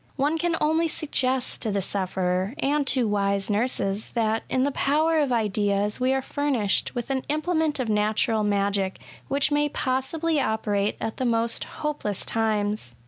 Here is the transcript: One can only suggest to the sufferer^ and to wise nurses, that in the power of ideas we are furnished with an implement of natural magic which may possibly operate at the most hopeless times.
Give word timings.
One 0.15 0.39
can 0.39 0.55
only 0.59 0.87
suggest 0.87 1.61
to 1.61 1.69
the 1.69 1.77
sufferer^ 1.79 2.55
and 2.57 2.87
to 2.87 3.07
wise 3.07 3.51
nurses, 3.51 4.13
that 4.13 4.41
in 4.49 4.63
the 4.63 4.71
power 4.71 5.19
of 5.19 5.31
ideas 5.31 5.99
we 5.99 6.11
are 6.11 6.23
furnished 6.23 6.95
with 6.95 7.11
an 7.11 7.21
implement 7.29 7.79
of 7.79 7.87
natural 7.87 8.41
magic 8.43 8.99
which 9.27 9.51
may 9.51 9.69
possibly 9.69 10.39
operate 10.41 10.97
at 10.99 11.17
the 11.17 11.25
most 11.25 11.65
hopeless 11.65 12.25
times. 12.25 12.95